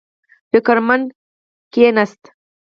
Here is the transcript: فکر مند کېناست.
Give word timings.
فکر 0.51 0.77
مند 0.87 1.07
کېناست. 1.73 2.21